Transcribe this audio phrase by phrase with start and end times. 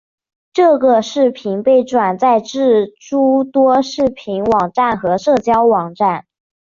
[0.51, 6.25] 这个视频被转载至诸多视频网站和社交网站。